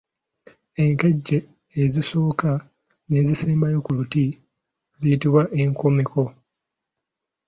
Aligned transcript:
Enkejje 0.83 1.37
ezisooka 1.83 2.51
n’ezisemba 3.09 3.67
ku 3.85 3.91
luti 3.97 4.25
ziyitbwa 4.99 5.43
Enkomeko. 5.61 6.23